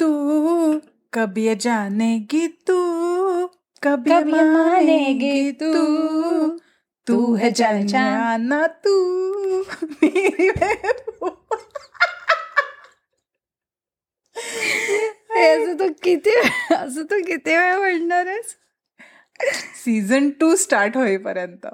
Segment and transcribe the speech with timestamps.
[0.00, 0.78] तू
[1.12, 2.76] कभी जानेगी तू
[3.82, 5.72] कभी कभी मानेगी तू।
[7.08, 8.94] तू, है जान जाना तू।
[9.82, 10.50] मेरी.
[15.36, 16.30] हे तू किती
[16.74, 18.28] असं तू किती वेळ म्हणणार
[19.84, 21.66] सीझन टू स्टार्ट होईपर्यंत।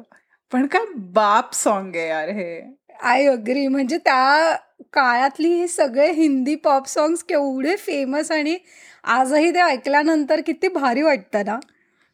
[0.53, 3.67] पण काय बाप सॉन्ग आहे यार हे। I agree.
[3.67, 4.57] म्हणजे त्या
[4.93, 8.59] काळातली हे सगळे हिंदी पॉप सॉंग्स केवढे फेमस आणि
[9.05, 11.59] आजही ते ऐकल्यानंतर किती भारी वाटतं ना?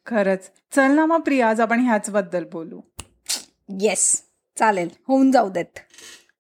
[0.07, 0.51] खरंच.
[0.77, 2.81] चल ना मग प्रिया आज आपण ह्याच बद्दल बोलू.
[3.81, 4.23] येस
[4.59, 4.89] चालेल.
[5.09, 5.79] होऊन जाऊ देत.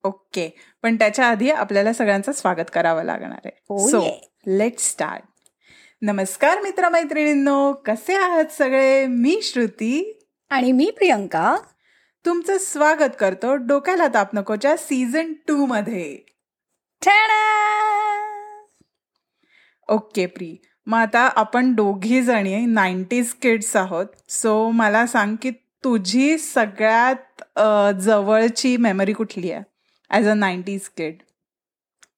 [0.04, 0.54] ओके.
[0.82, 3.88] पण त्याच्या आधी आपल्याला सगळ्यांचं स्वागत करावं लागणार आहे.
[3.90, 4.20] सो.
[4.46, 5.22] लेट स्टार्ट
[6.02, 7.72] नमस्कार मित्रमैत्रिणींनो.
[7.72, 9.06] कसे आहात सगळे?
[9.06, 10.18] मी श्रुती.
[10.50, 11.56] आणि मी प्रियंका.
[12.24, 16.18] तुमचं स्वागत करतो डोक्याला ताप नकोच्या सीझन टू मध्ये.
[19.88, 20.56] ओके प्री.
[20.86, 24.06] मग आता आपण दोघी जणी नाईन्टीज किड्स आहोत.
[24.28, 25.50] सो मला सांग की
[25.84, 27.42] तुझी सगळ्यात
[28.00, 29.62] जवळची मेमरी कुठली आहे?
[30.10, 31.22] ॲज अ नाईन्टीज किड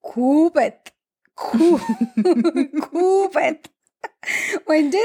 [0.02, 0.88] खूप आहेत.
[1.36, 1.80] खूप.
[2.82, 3.66] खूप आहेत.
[4.68, 5.02] म्हणजे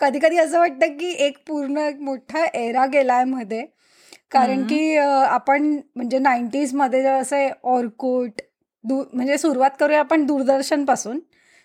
[0.00, 3.66] कधी कधी असं वाटतं की एक पूर्ण एक मोठा एरा गेलायमध्ये.
[4.32, 4.62] कारण.
[4.66, 8.40] की आपण म्हणजे नाईन्टीजमध्ये असे ऑर्कुट
[8.84, 11.18] म्हणजे सुरुवात करूया आपण दूरदर्शनपासून.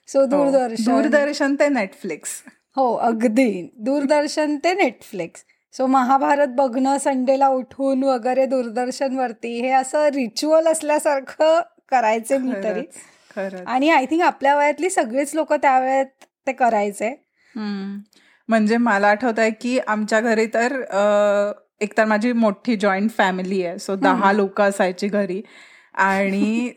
[0.09, 0.99] सो दूरदर्शन हो.
[1.01, 1.55] दूरदर्शन.
[1.59, 2.41] ते नेटफ्लिक्स
[2.77, 3.61] हो अगदी.
[3.75, 5.43] दूरदर्शन ते नेटफ्लिक्स
[5.73, 12.83] सो महाभारत बघणं संडेला उठून वगैरे दूरदर्शनवरती हे असं रिच्युअल असल्यासारखं करायचे मी तरी.
[13.65, 17.13] आणि आय थिंक आपल्या वयातली सगळीच लोक त्या वेळेत ते करायचे.
[17.55, 20.81] म्हणजे मला आठवत आहे की आमच्या घरी तर
[21.81, 25.41] एकतर माझी मोठी जॉईंट फॅमिली आहे सो दहा लोक असायची घरी.
[25.95, 26.71] आणि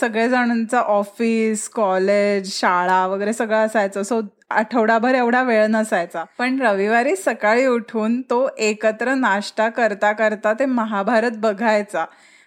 [0.00, 6.24] सगळेजणांचं ऑफिस कॉलेज शाळा वगैरे सगळं असायचं सो आठवडाभर एवढा वेळ नसायचा.
[6.38, 12.04] पण रविवारी सकाळी उठून तो एकत्र नाश्ता करता करता ते महाभारत बघायचा.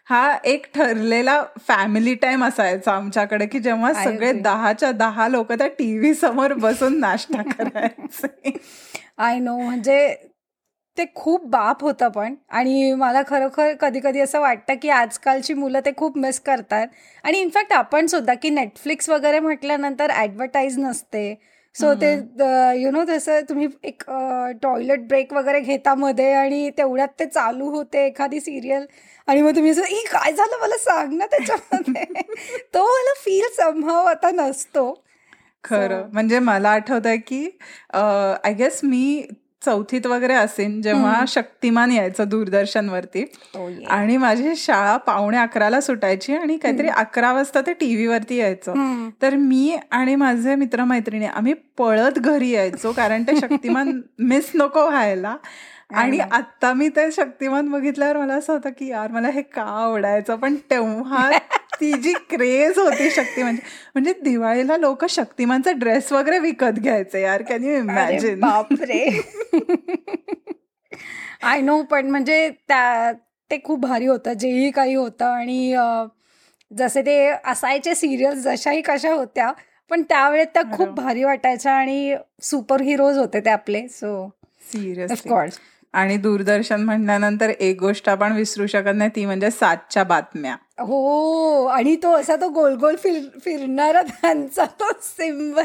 [0.08, 4.32] हा एक ठरलेला फॅमिली टाइम असायचा आमच्याकडे की जेव्हा सगळे.
[4.34, 8.58] दहाच्या दहा लोक त्या टीव्ही समोर बसून नाश्ता करायचे.
[9.18, 10.16] आय नो म्हणजे
[11.00, 12.36] ते खूप बाप होतं पण.
[12.50, 16.88] आणि मला खरोखर कधी कधी असं वाटतं की आजकालची मुलं ते खूप मिस करतात.
[17.24, 21.34] आणि इनफॅक्ट आपण सुद्धा की नेटफ्लिक्स वगैरे म्हटल्यानंतर ॲडव्हर्टाईज नसते.
[21.76, 22.12] सो ते
[22.82, 24.04] यु नो तसं तुम्ही एक
[24.64, 28.86] टॉयलेट ब्रेक वगैरे घेता मध्ये आणि तेवढ्यात ते चालू होते एखादी सिरियल
[29.28, 30.58] आणि मग तुम्ही असं ई काय झालं?
[30.62, 32.04] मला सांग ना त्याच्यामध्ये.
[32.74, 34.94] तो मला फील संभाव आता नसतो.
[35.64, 36.10] खरं.
[36.14, 37.46] म्हणजे मला आठवत आहे की
[37.94, 39.28] आय गेस मी
[39.66, 43.26] चौथीत वगैरे असेन जेव्हा शक्तिमान यायचं दूरदर्शनवरती.
[43.88, 48.74] आणि माझी शाळा पावणे अकराला सुटायची आणि काहीतरी अकरा वाजता ते टीव्ही वरती यायचं.
[49.22, 55.36] तर मी आणि माझे मित्रमैत्रिणी आम्ही पळत घरी यायचो कारण ते शक्तिमान मिस नको व्हायला.
[55.94, 60.36] आणि आता मी ते शक्तिमान बघितल्यावर मला असं होतं की यार मला हे का आवडायचं
[60.36, 61.30] पण तेव्हा
[61.80, 63.62] ती जी क्रेज होती शक्ती म्हणजे
[63.96, 67.42] म्हणजे दिवाळीला लोक शक्तिमानचा ड्रेस वगैरे विकत घ्यायचे यार.
[67.42, 69.04] कॅन यू इमॅजिन बापरे.
[71.44, 73.12] आय नो पण म्हणजे त्या
[73.52, 75.74] ते खूप भारी होतं जेही काही होतं आणि
[76.72, 79.52] जसे ते असायचे सिरियल्स जशाही कशा होत्या
[79.92, 80.88] पण त्यावेळेत त्या खूप.
[80.96, 83.88] भारी वाटायच्या आणि सुपर हिरोज होते ते आपले.
[83.88, 84.28] सो
[84.64, 85.58] सिरियसली ऑफकोर्स
[85.94, 90.56] आणि दूरदर्शन म्हणल्यानंतर एक गोष्ट आपण विसरू शकत नाही ती म्हणजे सातच्या बातम्या.
[90.80, 95.64] हो आणि तो असा तो गोल गोल फिर फिरणारा त्यांचा तो सिम्बल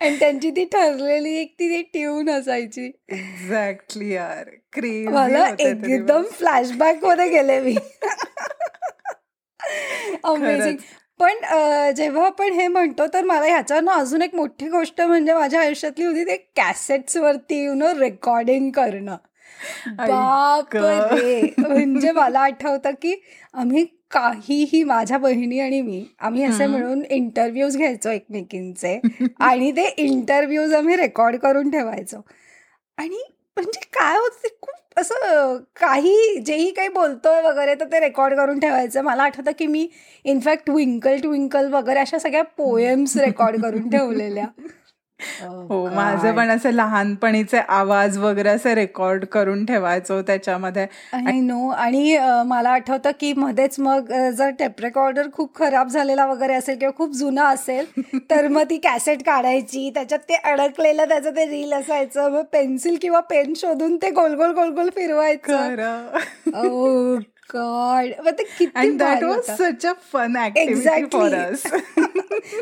[0.00, 2.92] आणि त्यांची ती ठरलेली एक ती ट्यून असायची.
[3.08, 4.44] एक्झॅक्टली यार.
[4.72, 7.76] क्रेझी मला एकदम फ्लॅशबॅकमध्ये गेले मी.
[10.24, 10.76] अमेझिंग
[11.20, 16.04] पण जेव्हा आपण हे म्हणतो तर मला ह्याच्यानं अजून एक मोठी गोष्ट म्हणजे माझ्या आयुष्यातली
[16.04, 19.16] होती ते कॅसेट्स वरती यु नो रेकॉर्डिंग करणं
[20.08, 23.14] बाप रे म्हणजे मला आठवतं की
[23.54, 26.66] आम्ही काहीही माझ्या बहिणी आणि मी आम्ही असे.
[26.66, 28.98] मिळून इंटरव्ह्यूज घ्यायचो एकमेकींचे
[29.40, 32.20] आणि ते इंटरव्ह्यूज आम्ही रेकॉर्ड करून ठेवायचो.
[32.98, 33.22] आणि
[33.56, 38.60] म्हणजे काय होतं ते खूप असं काही जेही काही बोलतोय वगैरे तर ते रेकॉर्ड करून
[38.60, 39.02] ठेवायचं.
[39.02, 39.88] मला आठवतं की मी
[40.24, 44.46] इनफॅक्ट ट्विंकल ट्विंकल वगैरे अशा सगळ्या पोएम्स रेकॉर्ड करून ठेवलेल्या.
[45.40, 50.86] हो माझे पण असे लहानपणीचे आवाज वगैरे असे रेकॉर्ड करून ठेवायचो त्याच्यामध्ये.
[51.12, 52.16] आय नो आणि
[52.46, 57.12] मला आठवतं की मध्येच मग जर टेप रेकॉर्डर खूप खराब झालेला वगैरे असेल किंवा खूप
[57.12, 57.84] जुना असेल
[58.30, 63.20] तर मग ती कॅसेट काढायची त्याच्यात ते अडकलेलं त्याचं ते रील असायचं मग पेन्सिल किंवा
[63.20, 65.56] पेन शोधून ते गोल गोल गोल गोल फिरवायचं
[67.54, 68.12] god
[68.74, 69.50] and that was.
[69.50, 71.66] Such a fun activity for us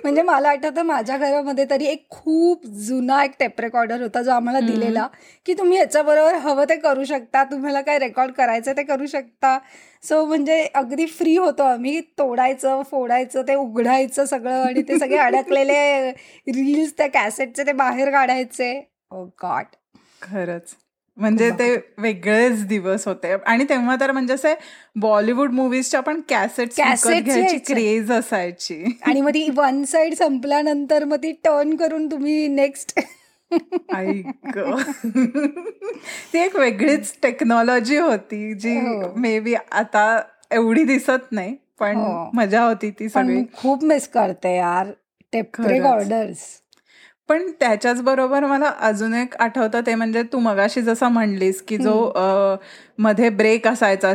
[0.04, 4.60] म्हणजे मला आठवतं माझ्या घरामध्ये तरी एक खूप जुना एक टेप रेकॉर्डर होता जो आम्हाला
[4.60, 5.06] दिलेला
[5.46, 9.58] की तुम्ही याच्याबरोबर हवं ते करू शकता तुम्हाला काय रेकॉर्ड करायचं ते करू शकता.
[10.02, 16.10] सो म्हणजे अगदी फ्री होतो आम्ही तोडायचं फोडायचं ते उघडायचं सगळं आणि ते सगळे अडकलेले
[16.46, 18.88] रील्स त्या कॅसेटचे ते बाहेर काढायचे.
[19.12, 19.64] Oh ओ गॉड
[20.22, 20.74] खरंच.
[21.16, 24.54] म्हणजे ते वेगळेच दिवस होते आणि तेव्हा तर म्हणजे असे
[24.96, 27.58] बॉलिवूड मुव्हीजच्या पण कॅसेट घ्यायची यायचे.
[27.66, 32.98] क्रेज असायची आणि मग ती वन साइड संपल्यानंतर मग ती टर्न करून तुम्ही नेक्स्ट
[33.94, 34.58] ऐक
[36.32, 39.12] ती एक वेगळीच टेक्नॉलॉजी होती जी हो.
[39.16, 40.04] मे बी आता
[40.50, 42.30] एवढी दिसत नाही पण हो.
[42.34, 44.90] मजा होती ती सगळी खूप मिस करते यार
[45.32, 45.68] टेप खरंच.
[45.68, 46.38] रेकॉर्डर्स
[47.32, 52.12] पण त्याच्याच बरोबर मला अजून एक आठवतं ते म्हणजे तू मगाशी जसं म्हणलीस की जो
[52.98, 54.14] मध्ये ब्रेक असायचा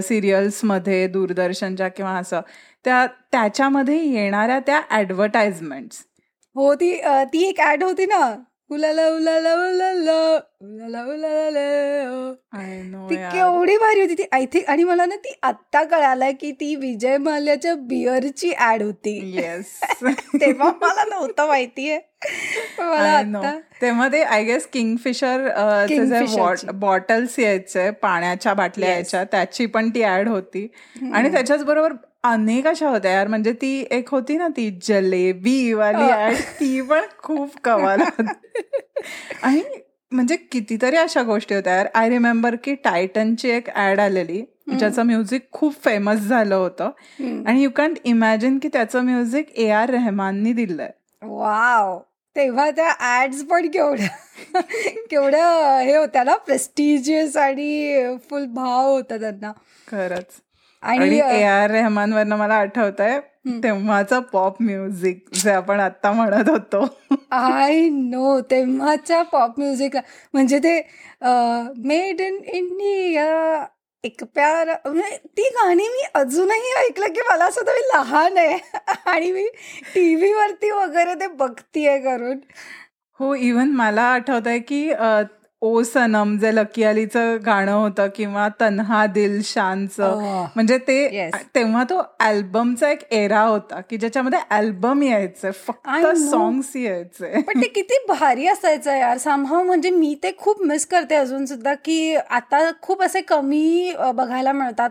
[0.00, 2.40] सिरियल्समध्ये दूरदर्शनच्या किंवा असं
[2.84, 5.88] त्या त्याच्यामध्ये येणाऱ्या त्या ऍडव्हर्टाइजमेंट
[6.54, 8.36] हो ती ती एक ऍड होती ना?
[8.72, 12.32] उलाला उलाला उलाला उलाला उलाला.
[13.10, 14.14] ती केवढी भारी होती.
[14.14, 18.82] ती आय थिंक आणि मला ना ती आत्ता कळालंय की ती विजय माल्याच्या बिअरची ऍड
[18.82, 19.32] होती.
[19.36, 19.80] येस
[20.40, 21.98] तेव्हा मला नव्हतं माहितीये.
[22.78, 25.48] पण मला आता तेव्हा ते आय गेस किंगफिशर.
[26.74, 28.88] बॉटल्स यायचे पाण्याच्या बाटल्या.
[28.88, 30.72] यायच्या त्याची पण ती ऍड होती.
[31.12, 31.92] आणि त्याच्याच बरोबर
[32.24, 33.28] अनेक अशा होत्या यार.
[33.28, 36.12] म्हणजे ती एक होती ना ती जलेबी वाली.
[36.12, 38.60] ऍड ती पण खूप कमाल होती.
[39.42, 39.62] आणि
[40.12, 41.88] म्हणजे कितीतरी अशा गोष्टी होत्या यार.
[41.94, 44.44] आय रिमेंबर की टायटनची एक ऍड आलेली
[44.78, 46.90] ज्याचं म्युझिक खूप फेमस झालं होतं.
[47.46, 50.90] आणि यू कॅन्ट इमॅजिन की त्याचं म्युझिक ए आर रेहमाननी दिलंय.
[51.22, 51.98] वाव
[52.36, 54.60] तेव्हा त्या ऍड्स पण केवढ्या
[55.10, 59.52] केवढ्या हे होत्या ना प्रेस्टिजियस आणि फुल भाव होता त्यांना.
[59.88, 60.26] खरंच.
[60.82, 63.18] आणि ए आर रेहमान वरनं मला आठवत आहे
[63.62, 66.84] तेव्हाचं पॉप म्युझिक जे आपण आता म्हणत होतो.
[67.32, 69.96] आय नो तेव्हाच्या पॉप म्युझिक
[70.34, 70.80] म्हणजे ते
[71.84, 73.64] मेड इन इंडिया
[74.04, 78.58] एक प्यार म्हणजे ती गाणी मी अजूनही ऐकलं की मला असं मी लहान आहे.
[79.06, 79.46] आणि मी
[79.94, 82.38] टी व्हीवरती वगैरे ते बघतीये करून
[83.20, 84.88] हो इवन मला आठवत आहे की
[85.62, 90.16] ओ सनम जे लकी अलीचं गाणं होतं किंवा तन्हा दिल शानचं.
[90.54, 91.30] म्हणजे ते.
[91.54, 96.06] तेव्हा तो अल्बमचा एक एरा होता की ज्याच्यामध्ये अल्बम यायचे I फक्त.
[96.30, 101.14] सॉंग्स यायचे पण ते किती भारी असायचं यार सामहाव म्हणजे मी ते खूप मिस करते
[101.14, 104.90] अजून सुद्धा की आता खूप असे कमी बघायला मिळतात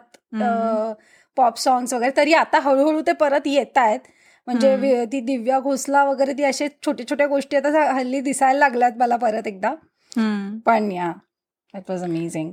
[1.38, 4.00] पॉप सॉंग्स वगैरे तरी आता हळूहळू ते परत येत आहेत
[4.48, 9.16] म्हणजे ती दिव्या घोसला वगैरे ती असे छोट्या छोट्या गोष्टी आता हल्ली दिसायला लागल्यात मला
[9.16, 9.74] परत एकदा.
[10.66, 11.12] पण या
[11.78, 12.52] इट वॉज अमेझिंग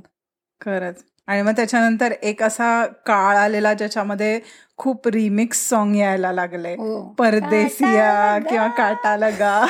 [0.61, 1.03] खरंच.
[1.27, 4.39] आणि मग त्याच्यानंतर एक असा काळ आलेला ज्याच्यामध्ये
[4.77, 6.73] खूप रिमिक्स सॉन्ग यायला लागले.
[6.73, 7.13] हो.
[7.17, 8.39] परदेसिया.
[8.49, 9.65] किंवा काटा लगा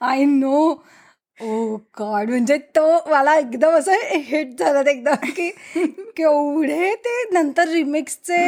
[0.00, 0.82] आय नो
[1.42, 5.50] ओ गॉड म्हणजे तो मला एकदम असं हिट झालं एकदम की
[6.16, 8.42] केवढे ते नंतर रिमिक्सचे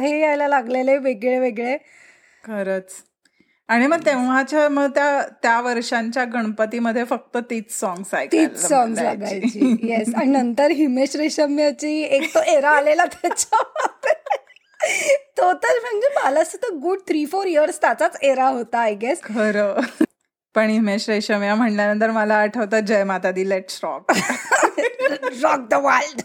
[0.00, 1.76] हे यायला लागलेले वेगळे वेगळे
[2.44, 2.92] खरंच.
[3.68, 9.76] आणि मग तेव्हाच्या मग त्या त्या वर्षांच्या गणपतीमध्ये फक्त तीच सॉंग्स तीच सॉंग्स लागायची.
[9.82, 14.12] येस आणि नंतर हिमेश रेशम्याची एक तो एरा आलेला त्याच्यामध्ये.
[15.36, 19.80] तो तर म्हणजे मला सुद्धा गुड थ्री फोर इयर्स त्याचाच एरा होता आय गेस खरं.
[20.54, 24.12] पण हिमेश रेशमिया म्हणल्यानंतर मला आठवतं Jai Mata Di let's rock
[25.42, 26.20] rock the world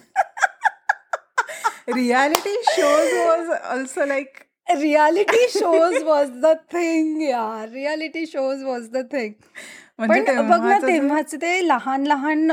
[1.96, 4.38] reality shows was also like
[4.70, 9.32] reality shows was the thing यार reality shows was the thing
[10.00, 12.48] म्हणजे पण बघ ना तेव्हाचं ते लहान लहान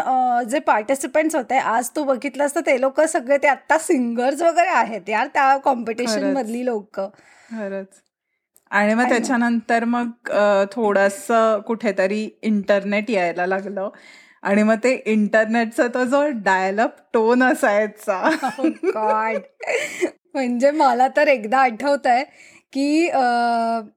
[0.50, 5.08] जे पार्टिसिपेंट्स होते आज तू बघितलंस तर ते लोक सगळे ते आता सिंगर्स वगैरे आहेत
[5.08, 6.32] यार त्या कॉम्पिटिशन.
[6.32, 7.00] मधली लोक.
[7.50, 8.00] खरंच.
[8.70, 9.08] आणि मग.
[9.08, 10.30] त्याच्यानंतर मग
[10.72, 11.26] थोडस
[11.66, 13.88] कुठेतरी इंटरनेट यायला लागलं.
[14.42, 18.22] आणि मग ते इंटरनेटचा तो जो डायलअप टोन असायचा.
[18.94, 19.38] गॉड
[20.36, 22.24] म्हणजे मला तर एकदा आठवत आहे
[22.72, 23.08] की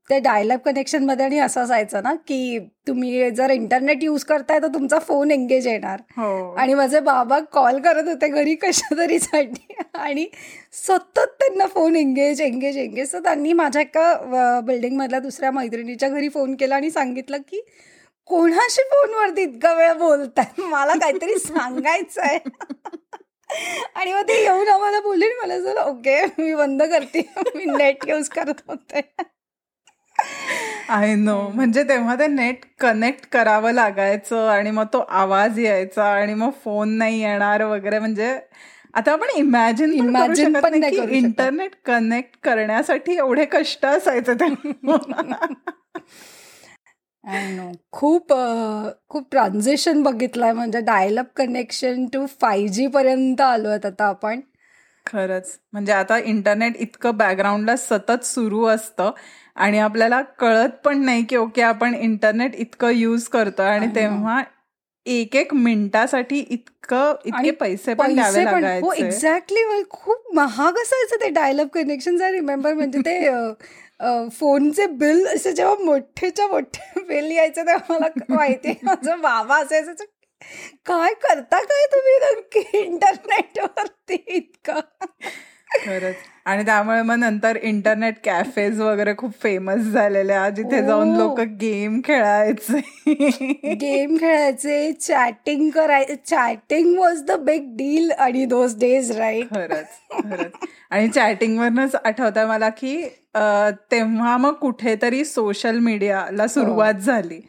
[0.09, 4.99] ते डायलॉग कनेक्शनमध्ये आणि असं असायचं ना की तुम्ही जर इंटरनेट यूज करताय तर तुमचा
[4.99, 6.01] फोन एंगेज येणार.
[6.17, 6.53] हो.
[6.53, 10.25] आणि माझे बाबा कॉल करत होते घरी कशा तरी साठी आणि
[10.77, 16.29] सतत त्यांना फोन एंगेज एंगेज एंगेज तर त्यांनी माझ्या एका बिल्डिंग मधल्या दुसऱ्या मैत्रिणीच्या घरी
[16.29, 17.61] फोन केला आणि सांगितलं की
[18.29, 20.61] कोणाशी फोनवरती इतका वेळ बोलताय?
[20.61, 22.37] मला काहीतरी सांगायचं आहे
[23.95, 27.21] आणि मग ते येऊन आम्हाला बोलले मला झालं ओके मी बंद करते.
[27.55, 29.01] मी नेट यूज करत होते.
[30.89, 36.33] आय नो म्हणजे तेव्हा ते नेट कनेक्ट करावं लागायचं आणि मग तो आवाज यायचा आणि
[36.33, 37.99] मग फोन नाही येणार वगैरे.
[37.99, 38.37] म्हणजे
[38.93, 44.47] आता आपण इमॅजिन इमॅजिन पण इंटरनेट कनेक्ट करण्यासाठी एवढे कष्ट असायचे ते
[47.91, 48.33] खूप
[49.09, 50.51] खूप ट्रान्झिशन बघितलंय.
[50.53, 54.39] म्हणजे dial up connection to five G पर्यंत आलोय आता आपण.
[55.05, 55.57] खरंच.
[55.73, 59.11] म्हणजे आता इंटरनेट इतकं बॅकग्राऊंडला सतत सुरू असतं
[59.55, 64.41] आणि आपल्याला कळत पण नाही की ओके आपण इंटरनेट इतकं युज करतोय आणि तेव्हा
[65.05, 69.05] एक एक मिनिटासाठी इतकं इतके पैसे पण द्यावे हो, लागायचे.
[69.05, 73.19] एक्झॅक्टली खूप महाग असायचं ते डायलअप कनेक्शन आय रिमेंबर म्हणजे ते
[74.31, 79.93] फोनचे बिल असे जेव्हा मोठेच्या मोठे बिल यायचं तेव्हा मला माहिती माझं बाबा असायचं
[80.85, 84.79] काय करता काय तुम्ही नक्की इंटरनेटवरती इतकं?
[85.85, 86.15] खरंच.
[86.49, 91.17] आणि त्यामुळे मग नंतर इंटरनेट कॅफेज वगैरे खूप फेमस झालेले जिथे जाऊन हो.
[91.17, 99.11] लोक गेम खेळायचे गेम खेळायचे चॅटिंग करायचे chatting was the big deal आणि दोज डेज
[99.11, 102.97] राईट खरंच खरंच आणि चॅटिंगवरनच आठवतंय मला की
[103.91, 106.99] तेव्हा मग कुठेतरी सोशल मीडियाला सुरुवात हो.
[107.01, 107.39] झाली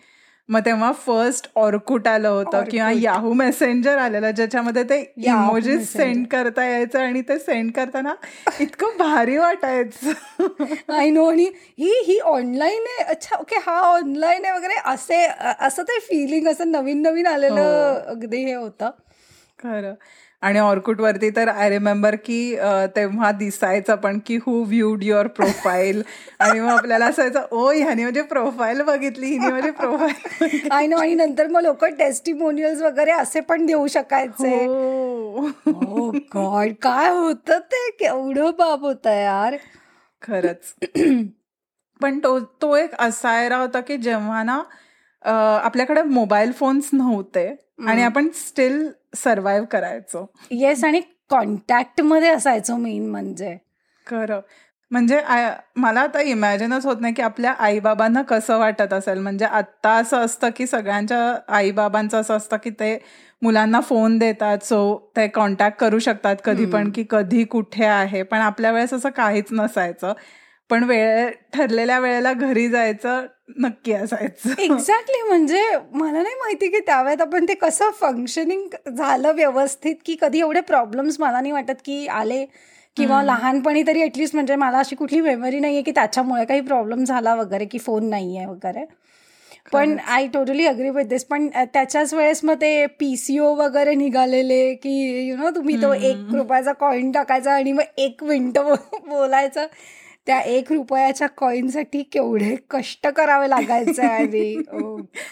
[0.50, 6.64] मग तेव्हा फर्स्ट ऑर्कुट आलं होतं किंवा याहू मेसेंजर आलेलं ज्याच्यामध्ये ते इमोजीस सेंड करता
[6.64, 8.14] यायचं आणि ते सेंड करताना
[8.60, 10.10] इतकं भारी वाटायचं.
[10.92, 11.44] आय नो आणि
[11.78, 13.04] ही ही ऑनलाईन आहे?
[13.04, 15.24] अच्छा ओके हा ऑनलाईन आहे वगैरे असे
[15.60, 18.10] असं ते फिलिंग असं नवीन नवीन आलेलं हो.
[18.10, 18.90] अगदी हे होतं.
[19.62, 19.94] खरं.
[20.42, 22.56] आणि ऑर्कुटवरती तर आय रिमेंबर की
[22.96, 26.02] तेव्हा दिसायचं पण की हू व्ह्यूड युअर प्रोफाईल
[26.38, 31.14] आणि मग आपल्याला असायचं ओ ह्याने म्हणजे प्रोफाईल बघितली हिने म्हणजे प्रोफाईल आय नो आणि
[31.14, 34.66] नंतर मग लोक टेस्टिमोनियल्स वगैरे असे पण देऊ शकायचे.
[34.66, 36.74] गॉड हो.
[36.82, 37.90] काय होतं ते?
[37.90, 39.56] केवढं बाब होत यार.
[40.22, 40.74] खरंच.
[42.00, 44.62] पण तो तो एक असायरा होता की जेव्हा ना
[45.24, 47.46] आपल्याकडे मोबाईल फोन्स नव्हते
[47.88, 50.26] आणि आपण स्टील सर्वाइव्ह करायचो.
[50.50, 51.00] येस आणि
[51.30, 53.56] कॉन्टॅक्टमध्ये असायचो मेन म्हणजे.
[54.06, 54.40] खरं.
[54.90, 55.20] म्हणजे
[55.76, 59.18] मला आता इमॅजिनच होत नाही की आपल्या आईबाबांना कसं वाटत असेल.
[59.18, 61.18] म्हणजे आत्ता असं असतं की सगळ्यांच्या
[61.56, 62.96] आईबाबांचं असं असतं की ते
[63.42, 64.80] मुलांना फोन देतात सो
[65.16, 68.22] ते कॉन्टॅक्ट करू शकतात कधी पण की कधी कुठे आहे.
[68.22, 70.12] पण आपल्या वेळेस असं काहीच नसायचं.
[70.70, 73.26] पण वेळ ठरलेल्या वेळेला घरी जायचं
[73.58, 74.50] नक्की असायचं.
[74.58, 75.62] एक्झॅक्टली म्हणजे
[75.92, 81.20] मला नाही माहिती की त्यावेळेत आपण ते कसं फंक्शनिंग झालं व्यवस्थित की कधी एवढे प्रॉब्लेम्स
[81.20, 82.44] मला नाही वाटत की आले
[82.96, 87.34] किंवा लहानपणी तरी ॲटलिस्ट म्हणजे मला अशी कुठली मेमरी नाहीये की त्याच्यामुळे काही प्रॉब्लेम झाला
[87.34, 88.84] वगैरे की फोन नाही आहे वगैरे.
[89.72, 94.92] पण I totally agree with this पण त्याच्याच वेळेस मग ते पीसीओ वगैरे निघालेले की
[95.28, 98.58] यु नो तुम्ही तो एक रुपयाचा कॉईन टाकायचा आणि मग एक मिनिट
[99.08, 99.66] बोलायचं.
[100.26, 104.54] त्या एक रुपयाच्या कॉईनसाठी केवढे कष्ट करावे लागायचे आणि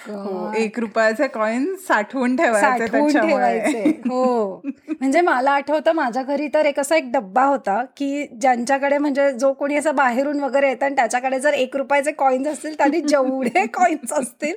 [0.08, 3.82] हो, एक रुपयाचे कॉईन साठवून ठेवायचे साठवून ठेवायचे.
[4.08, 4.62] हो.
[4.90, 9.52] म्हणजे मला आठवतं माझ्या घरी तर एक असा एक डब्बा होता की ज्यांच्याकडे म्हणजे जो
[9.52, 14.12] कोणी असं बाहेरून वगैरे येतं आणि त्याच्याकडे जर एक रुपयाचे कॉईन्स असतील त्यांनी जेवढे कॉईन्स
[14.12, 14.54] असतील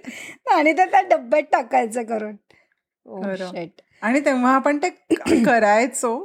[0.54, 2.36] आणि ते त्या डब्यात टाकायचं करून.
[3.06, 3.66] Oh,
[4.02, 4.90] आणि तेव्हा आपण ते
[5.46, 6.18] करायचो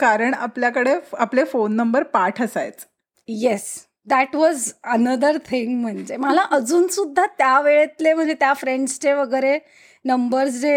[0.00, 2.95] कारण आपल्याकडे आपले फोन नंबर पाठ असायचे.
[3.28, 3.64] Yes
[4.08, 9.58] that was another thing म्हणजे मला अजून सुद्धा त्या वेळेतले म्हणजे त्या फ्रेंड्सचे वगैरे
[10.04, 10.74] नंबर्स जे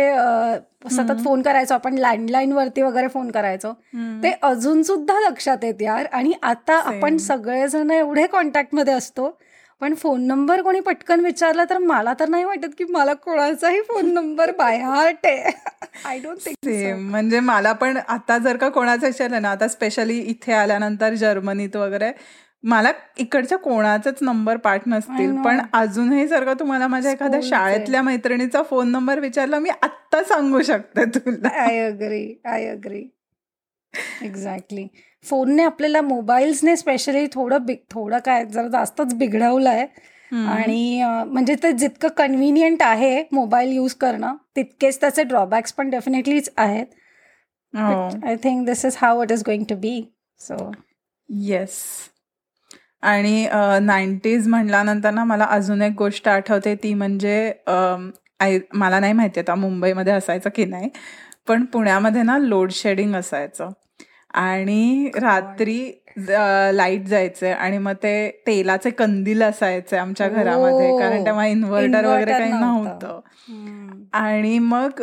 [0.92, 3.72] सतत फोन करायचो आपण लँडलाईन वरती वगैरे फोन करायचो
[4.24, 6.06] ते अजून सुद्धा लक्षात येत यार.
[6.06, 9.30] आणि आता आपण सगळेजण एवढे कॉन्टॅक्टमध्ये असतो
[9.82, 14.14] पण फोन नंबर कोणी पटकन विचारला तर मला तर नाही वाटत की मला कोणाचाही फोन
[14.14, 15.52] नंबर बाय हार्ट आहे.
[16.06, 20.54] आय डोंट थिंक म्हणजे मला पण आता जर का कोणाचं विचारलं ना आता स्पेशली इथे
[20.54, 22.12] आल्यानंतर जर्मनीत वगैरे
[22.64, 25.36] मला इकडच्या कोणाचाच नंबर पाठ नसतील.
[25.44, 30.62] पण अजूनही जर का तुम्हाला माझ्या एखाद्या शाळेतल्या मैत्रिणीचा फोन नंबर विचारला मी आत्ता सांगू
[30.62, 31.50] शकते तुला.
[31.60, 33.08] I agree I agree
[34.24, 34.88] exactly
[35.26, 39.86] फोनने आपल्याला मोबाईल्सने स्पेशली थोडं बिग थोडं काय जरा जास्तच बिघडवलं आहे
[40.48, 46.86] आणि म्हणजे ते जितकं कन्व्हिनियंट आहे मोबाईल यूज करणं तितकेच त्याचे ड्रॉबॅक्स पण डेफिनेटलीच आहेत.
[47.74, 50.02] I think this is how it is going to be
[50.40, 50.72] so
[51.30, 51.78] yes
[53.04, 53.48] आणि
[53.82, 59.56] नाईन्टीज म्हणल्यानंतर ना मला अजून एक गोष्ट आठवते ती म्हणजे आय मला नाही माहिती आता
[59.56, 60.90] मुंबईमध्ये असायचं की नाही
[61.48, 63.70] पण पुण्यामध्ये ना लोड शेडिंग असायचं.
[64.34, 65.92] आणि रात्री
[66.74, 71.26] लाइट जायचे आणि मग ते तेलाचे कंदील असायचे आमच्या घरामध्ये कारण हो.
[71.26, 73.20] तेव्हा इन्व्हर्टर वगैरे काही नव्हतं.
[74.14, 75.02] आणि मग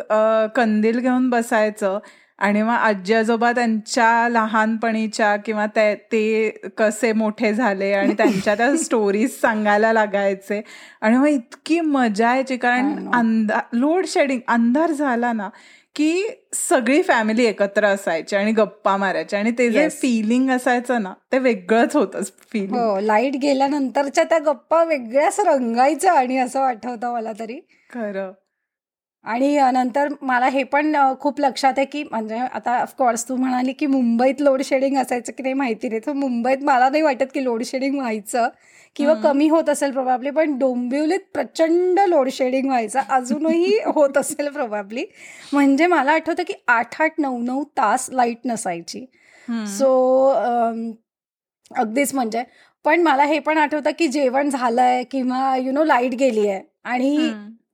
[0.57, 1.99] कंदील घेऊन बसायचं
[2.39, 9.41] आणि मग आजी आजोबा त्यांच्या लहानपणीच्या किंवा ते कसे मोठे झाले आणि त्यांच्या त्या स्टोरीज
[9.41, 10.61] सांगायला लागायचे.
[11.01, 15.49] आणि मग इतकी मजा यायची कारण अंधार लोड शेडिंग अंधार झाला ना
[15.97, 21.39] की सगळी फॅमिली एकत्र असायची आणि गप्पा मारायची आणि ते जे फिलिंग असायचं ना ते
[21.39, 22.23] वेगळंच होतं
[22.53, 27.61] फिलिंग हो लाइट गेल्यानंतरच्या त्या गप्पा वेगळ्याच रंगायच्या आणि असं आठवतं मला तरी.
[27.95, 28.33] खरं.
[29.25, 33.87] आणि नंतर मला हे पण खूप लक्षात आहे की म्हणजे आता ऑफकोर्स तू म्हणाली की
[33.87, 37.63] मुंबईत लोड शेडिंग असायचं की नाही माहिती नाही तर मुंबईत मला नाही वाटत की लोड
[37.63, 38.49] शेडिंग व्हायचं
[38.97, 43.01] किंवा कमी होत असेल प्रोबॅबली पण डोंबिवलीत प्रचंड लोड शेडिंग व्हायचं.
[43.09, 45.05] अजूनही होत असेल प्रोबॅबली
[45.53, 49.05] म्हणजे मला आठवतं की आठ आठ नऊ नऊ तास लाइट नसायची.
[49.69, 49.91] सो
[51.71, 52.43] अगदीच म्हणजे.
[52.85, 57.17] पण मला हे पण आठवतं की जेवण झालंय किंवा यु नो लाइट गेली आहे आणि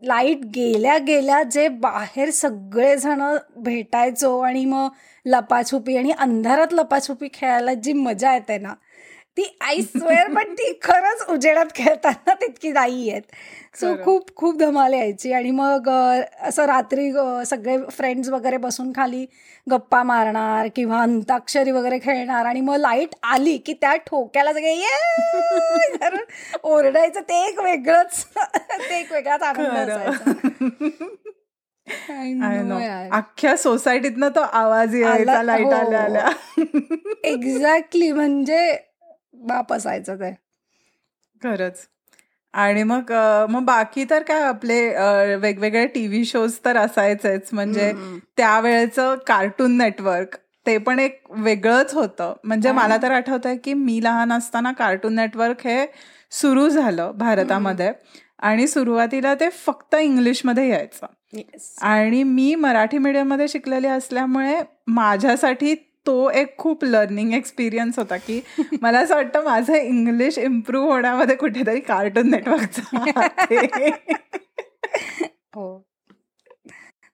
[0.02, 3.22] लाइट गेल्या गेल्या जे बाहेर सगळेजण
[3.56, 4.88] भेटायचो आणि मग
[5.26, 8.74] लपाछुपी आणि अंधारात लपाछुपी खेळायला जी मजा येते ना
[9.36, 13.22] ती आय स्वेअर पण ती खरंच उजेडात खेळताना तितकी नाही आहेत
[13.80, 15.32] सो खूप खूप धमाल यायची.
[15.32, 17.10] आणि मग असं रात्री
[17.46, 19.24] सगळे फ्रेंड्स वगैरे बसून खाली
[19.66, 22.46] गप्पा मारणार किंवा अंताक्षरी वगैरे खेळणार.
[22.46, 24.90] आणि मग लाइट आली की त्या ठोक्याला सगळे ये
[26.62, 27.20] ओरडायचं.
[27.20, 29.92] ते एक वेगळंच ते एक वेगळाच आनंद
[33.14, 35.70] अख्ख्या सोसायटीतनं तो आवाज यायचा लाइट हो.
[35.72, 36.28] आल्या आल्या.
[37.24, 38.76] एक्झॅक्टली म्हणजे
[39.46, 40.32] बाप असायचं ते.
[41.42, 41.86] खरंच.
[42.54, 43.12] आणि मग
[43.50, 44.80] मग बाकी तर काय आपले
[45.36, 47.48] वेगवेगळे टीव्ही शोज तर असायचेच.
[47.52, 47.92] म्हणजे
[48.36, 52.32] त्यावेळेचं कार्टून नेटवर्क ते पण एक वेगळंच होतं.
[52.44, 55.86] म्हणजे मला तर आठवत आहे की मी लहान असताना कार्टून नेटवर्क हे
[56.30, 57.92] सुरू झालं भारतामध्ये.
[58.38, 61.06] आणि सुरुवातीला ते फक्त इंग्लिशमध्ये यायचं.
[61.82, 65.74] आणि मी मराठी मीडियम शिकलेली असल्यामुळे माझ्यासाठी
[66.06, 68.40] तो एक खूप लर्निंग एक्सपिरियन्स होता की
[68.82, 72.98] मला असं वाटतं माझं इंग्लिश इम्प्रूव्ह होण्यामध्ये कुठेतरी कार्टून नेटवर्कचा
[75.54, 75.82] हो.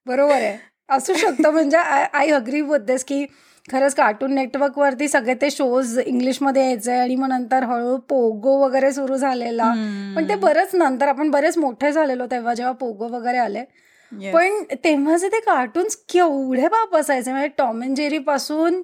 [0.07, 0.57] बरोबर आहे.
[0.89, 3.25] असू शकतं म्हणजे आय आय अग्री विथ की
[3.73, 9.17] खरंच कार्टून नेटवर्कवरती सगळे ते शोज इंग्लिशमध्ये यायचे आणि मग नंतर हळूहळू पोगो वगैरे सुरू
[9.17, 9.71] झालेला.
[10.17, 13.65] पण ते बरंच नंतर आपण बरेच मोठे झालेलो तेव्हा जेव्हा पोगो वगैरे आले.
[14.13, 17.31] पण तेव्हाचे ते कार्टून्स केवढे बाप असायचे.
[17.31, 18.83] म्हणजे टॉम अँड जेरी पासून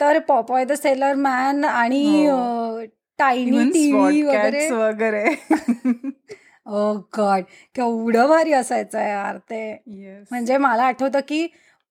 [0.00, 2.26] तर पॉपॉय द सेलर मॅन आणि
[3.18, 4.68] टायनी टीव्ही वगैरे.
[4.70, 5.24] वगैरे.
[7.18, 7.42] गॉड
[7.74, 9.72] केवढं भारी असायचं यार ते.
[10.30, 11.46] म्हणजे मला आठवतं की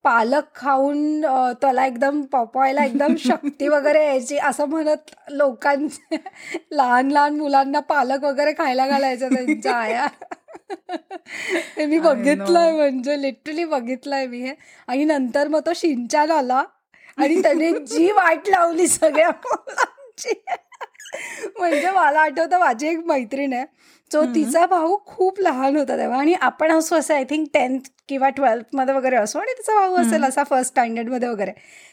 [0.06, 1.22] पालक खाऊन
[1.62, 6.18] त्याला एकदम पॉपॉयला एकदम शक्ती वगैरे यायची असं म्हणत लोकांचे
[6.72, 10.08] लहान लहान मुलांना पालक वगैरे खायला घालायचं त्यांच्या आया.
[11.78, 14.54] ते मी बघितलंय म्हणजे लिटरली बघितलंय मी हे.
[14.88, 16.63] आणि नंतर मग तो शिंचान आला
[17.18, 20.34] आणि त्याने जी वाट लावली सगळ्या मुलांची.
[21.60, 23.65] म्हणजे मला आठवतं माझी एक मैत्रीण आहे
[24.12, 26.20] सो तिचा भाऊ खूप लहान होता तेव्हा.
[26.20, 30.24] आणि आपण असो असं आय थिंक टेन्थ किंवा ट्वेल्थमध्ये वगैरे असो आणि तिचा भाऊ असेल
[30.24, 31.52] असा फर्स्ट स्टँडर्डमध्ये वगैरे.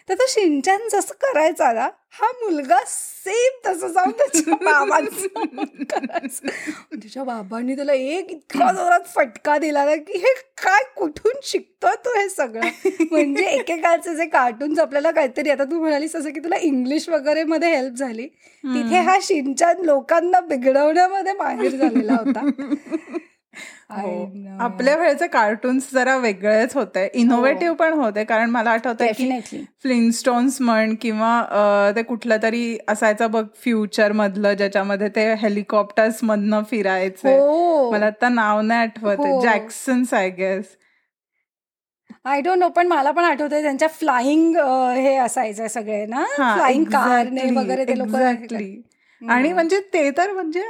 [0.08, 6.46] तर तो शिंचन जसं करायचा ना हा मुलगा सेम तसं जाऊन त्याच्या बाबांचं
[7.02, 10.32] तिच्या बाबांनी त्याला एक इतका जोरात फटका दिला ना की हे
[10.64, 12.68] काय कुठून शिकतो तो हे सगळं?
[13.10, 17.74] म्हणजे एकेकाळचे जे कार्टून्स आपल्याला काहीतरी आता तू म्हणालीस असं की तुला इंग्लिश वगैरे मध्ये
[17.76, 18.26] हेल्प झाली.
[18.64, 22.40] तिथे हा शिंचन लोकांना बिघडवण्यामध्ये माहेर झालेला होता.
[23.90, 24.24] हो.
[24.60, 27.08] आपल्या वेळेचे कार्टून्स जरा वेगळेच होते.
[27.14, 29.30] इनोव्हेटिव्ह पण होते कारण मला आठवतं की
[29.82, 37.38] फ्लिनस्टोन्स म्हण किंवा ते कुठलं तरी असायचं बघ फ्युचर मधलं ज्याच्यामध्ये ते हेलिकॉप्टर्स मधनं फिरायचे.
[37.38, 37.90] हो.
[37.90, 39.42] मला आता नाव नाही आठवत.
[39.42, 40.76] Jacksons I guess
[42.24, 44.56] I don't know पण मला पण आठवतंय त्यांच्या फ्लाइंग
[44.96, 46.24] हे असायचं सगळे ना?
[46.24, 48.14] फ्लाइंग कार वगैरे ते लोक
[49.22, 50.62] आणि म्हणजे ते तर म्हणजे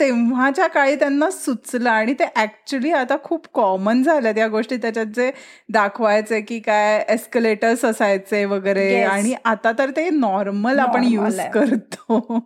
[0.00, 4.76] तेव्हाच्या काळी त्यांना सुचलं आणि ते ऍक्च्युली आता खूप कॉमन झालं त्या गोष्टी.
[4.76, 5.30] त्याच्यात जे
[5.68, 12.38] दाखवायचे की काय एस्कलेटर्स असायचे वगैरे आणि आता तर ते नॉर्मल आपण यूज करतो.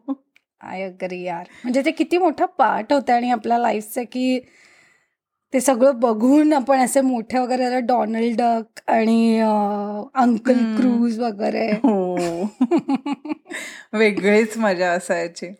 [0.60, 1.44] आय अग्री यार.
[1.64, 4.40] म्हणजे ते किती मोठं पार्ट होतं आणि आपल्या लाईफचं की
[5.52, 9.40] ते सगळं बघून आपण असे मोठे वगैरे डॉनल्ड डक आणि
[10.14, 11.70] अंकल क्रूज वगैरे.
[11.72, 12.16] हो.
[13.92, 15.54] वेगळीच मजा असायची.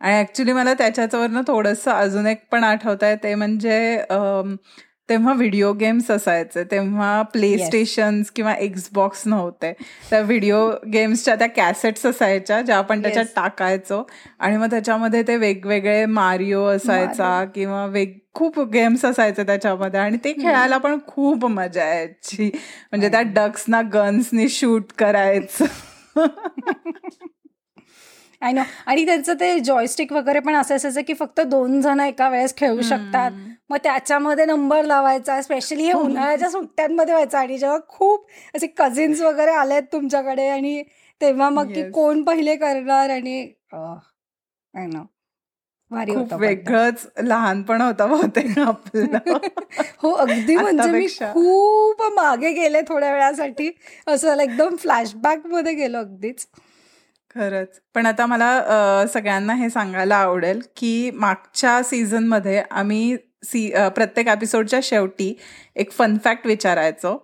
[0.00, 3.98] आणि ऍक्च्युली मला त्याच्यावरनं थोडंसं अजून एक पण आठवत आहे ते म्हणजे
[5.08, 9.72] तेव्हा व्हिडिओ गेम्स असायचे तेव्हा प्ले स्टेशन किंवा एक्सबॉक्स नव्हते.
[10.10, 14.02] त्या व्हिडिओ गेम्सच्या त्या कॅसेट्स असायच्या ज्या आपण त्याच्यात टाकायचो.
[14.38, 20.00] आणि मग त्याच्यामध्ये ते वेगवेगळे मारिओ असायचा किंवा वेग खूप गेम्स असायचे त्याच्यामध्ये.
[20.00, 22.50] आणि ते खेळायला पण खूप मजा यायची.
[22.92, 25.64] म्हणजे त्या डक्सना गन्सनी शूट करायचं.
[28.42, 32.28] आय नो आणि त्यांचं ते जॉयस्टिक वगैरे पण असं असायचं की फक्त दोन जण एका
[32.28, 33.30] वेळेस खेळू शकतात.
[33.70, 37.38] मग त्याच्यामध्ये नंबर लावायचा स्पेशली हे उन्हाळ्याच्या सुट्ट्यांमध्ये व्हायचं.
[37.38, 40.82] आणि जेव्हा खूप असे कझिन्स वगैरे आलेत तुमच्याकडे आणि
[41.20, 41.90] तेव्हा मग की.
[41.90, 43.40] कोण पहिले करणार आणि
[43.72, 45.02] आय नो
[45.90, 46.12] भारी.
[46.40, 49.18] वेगळंच लहानपण होतं बहुतेक आपलं.
[49.98, 51.06] हो अगदी म्हणजे मी.
[51.32, 53.70] खूप मागे गेले थोड्या वेळासाठी.
[54.06, 56.46] असं एकदम फ्लॅशबॅकमध्ये गेलो अगदीच.
[57.36, 57.80] खरंच.
[57.94, 65.34] पण आता मला सगळ्यांना हे सांगायला आवडेल की मागच्या सीझनमध्ये आम्ही सी प्रत्येक एपिसोडच्या शेवटी
[65.76, 67.16] एक फन फॅक्ट विचारायचो.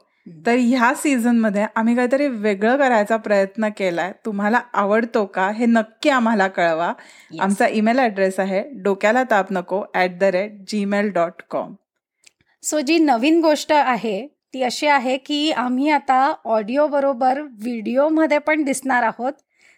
[0.46, 4.12] तर ह्या सीझनमध्ये आम्ही काहीतरी वेगळं करायचा प्रयत्न केलाय.
[4.24, 6.92] तुम्हाला आवडतो का हे नक्की आम्हाला कळवा.
[7.40, 11.74] आमचा ईमेल ॲड्रेस आहे डोक्याला ताप नको at the rate Gmail dot com
[12.62, 18.62] so जी नवीन गोष्ट आहे ती अशी आहे की आम्ही आता ऑडिओ बरोबर व्हिडिओमध्ये पण
[18.64, 19.32] दिसणार आहोत.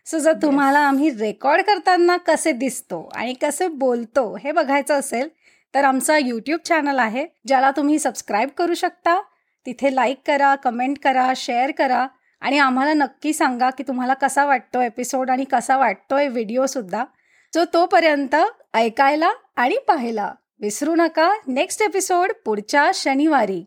[0.07, 5.29] सो जर तुम्हाला आम्ही रेकॉर्ड करताना कसे दिसतो आणि कसे बोलतो हे बघायचं असेल
[5.75, 9.21] तर आमचा यूट्यूब चॅनल आहे ज्याला तुम्ही सबस्क्राईब करू शकता.
[9.67, 12.07] तिथे लाईक करा कमेंट करा शेअर करा
[12.41, 17.05] आणि आम्हाला नक्की सांगा की तुम्हाला कसा वाटतो एपिसोड आणि कसा वाटतोय व्हिडिओसुद्धा
[17.53, 18.37] सो तोपर्यंत
[18.75, 21.31] ऐकायला आणि पाहायला विसरू नका.
[21.47, 23.63] नेक्स्ट एपिसोड पुढच्या शनिवारी.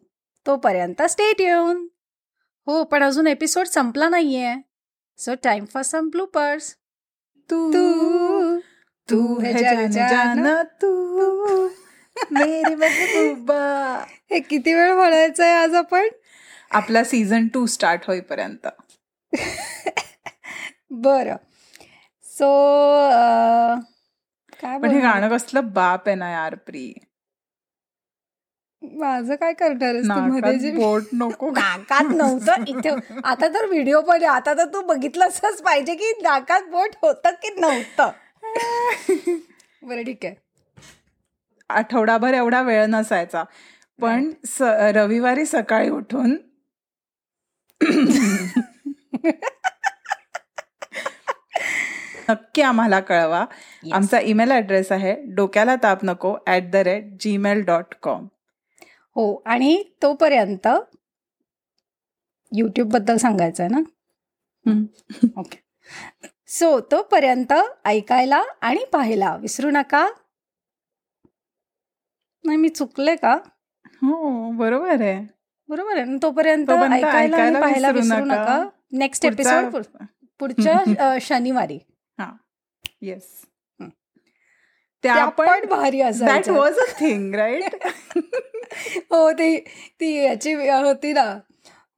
[0.46, 1.86] तोपर्यंत स्टे ट्यून
[2.68, 4.56] हो पण अजून एपिसोड संपला नाहीये.
[5.20, 6.76] So time for some bloopers
[7.50, 8.58] तू तू
[9.10, 10.48] तू है जान जान
[10.82, 10.90] तू।
[12.32, 13.60] मेरी महबूबा
[14.32, 16.08] हे किती वेळ म्हणायचंय आज आपण?
[16.72, 18.68] आपला सीझन टू स्टार्ट होईपर्यंत.
[21.04, 21.34] बर.
[22.24, 22.50] सो
[24.62, 25.00] काय पण हे?
[25.02, 26.94] गाणं कसलं बाप आहे ना यार प्री.
[28.82, 29.96] माझं काय करणार
[30.76, 31.50] बोट नको.
[31.52, 32.64] नाकात नव्हतं.
[32.68, 32.90] इथे
[33.24, 34.26] आता तर व्हिडिओ पण आहे.
[34.26, 38.12] आता तर तू बघितलंच पाहिजे की नाकात बोट होतं की नव्हतं.
[39.82, 40.36] बरं ठीक आहे.
[41.70, 43.44] आठवडाभर एवढा वेळ नसायचा.
[44.00, 44.32] पण
[44.96, 46.38] रविवारी सकाळी उठून
[52.30, 53.46] नक्की आम्हाला कळवा.
[53.94, 58.28] आमचा ईमेल ॲड्रेस आहे डोक्याला ताप नको at the rate Gmail dot com.
[59.18, 60.68] हो आणि तोपर्यंत
[62.52, 63.80] युट्यूबबद्दल सांगायचं आहे ना
[65.38, 65.58] ओके
[66.50, 67.54] सो तोपर्यंत
[67.86, 70.08] ऐकायला आणि पाहायला विसरू नका.
[72.44, 73.34] नाही मी चुकले का?
[74.02, 75.26] हो बरोबर आहे.
[75.70, 76.18] बरोबर आहे.
[76.18, 78.44] तोपर्यंत ऐकायला आणि पाहायला विसरू नका.
[78.44, 78.70] नका.
[78.92, 79.76] नेक्स्ट एपिसोड
[80.40, 80.74] पुढच्या
[81.22, 81.80] शनिवारी.
[83.02, 83.46] येस
[83.80, 83.90] हं.
[85.04, 86.54] त्या पण भारी दॅट असायच्या.
[86.54, 87.76] वॉज अ थिंग राईट
[89.12, 89.58] हो ती
[90.00, 91.24] ती याची होती ना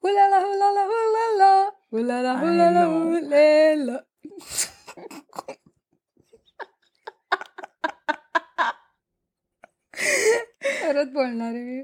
[0.03, 1.51] हुलाला हुलाला हुलाला
[1.91, 2.83] हुलाला हुलाला.
[2.85, 3.97] हुलेला
[10.81, 11.81] परत बोलणार आहे मी